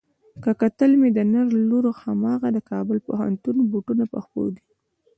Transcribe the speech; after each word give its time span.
که 0.43 0.51
کتل 0.61 0.91
مې 0.99 1.09
د 1.13 1.19
نر 1.31 1.47
لور 1.69 1.85
هماغه 2.03 2.47
د 2.53 2.57
کابل 2.71 2.97
پوهنتون 3.07 3.57
بوټونه 3.71 4.03
په 4.11 4.19
پښو 4.23 4.43
دي. 4.55 4.63